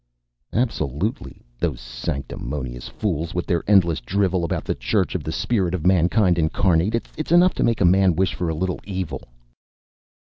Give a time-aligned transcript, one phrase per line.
[0.51, 1.43] "Absolutely.
[1.59, 6.39] Those sanctimonious fools with their endless drivel about the Church of the Spirit of Mankind
[6.39, 7.07] Incarnate.
[7.17, 9.21] It's enough to make a man wish for a little evil...."